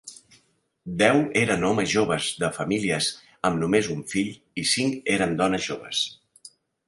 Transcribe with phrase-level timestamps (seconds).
[1.01, 3.11] Deu eren homes joves de famílies
[3.49, 4.33] amb només un fill
[4.65, 6.01] i cinc eren dones joves.